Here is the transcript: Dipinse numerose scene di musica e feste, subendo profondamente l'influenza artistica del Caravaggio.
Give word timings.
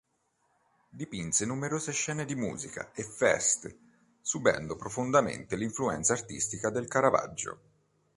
Dipinse 0.89 1.45
numerose 1.45 1.91
scene 1.91 2.25
di 2.25 2.33
musica 2.33 2.91
e 2.91 3.03
feste, 3.03 3.77
subendo 4.19 4.75
profondamente 4.75 5.55
l'influenza 5.55 6.13
artistica 6.13 6.71
del 6.71 6.87
Caravaggio. 6.87 7.59